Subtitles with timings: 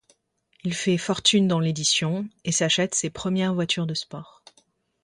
[0.63, 4.41] Il fait fortune dans l'édition, et s’achète ses premières voitures de sport.